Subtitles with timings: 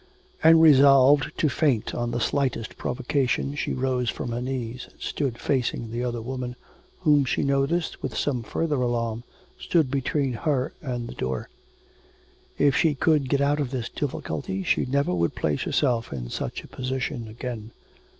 [0.43, 5.37] And resolved to faint on the slightest provocation she rose from her knees, and stood
[5.37, 6.55] facing the other woman,
[7.01, 9.23] whom she noticed, with some farther alarm,
[9.59, 11.49] stood between her and the door.
[12.57, 16.63] If she could get out of this difficulty she never would place herself in such
[16.63, 17.69] a position again....